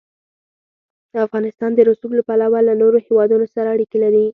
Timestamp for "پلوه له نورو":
2.29-2.97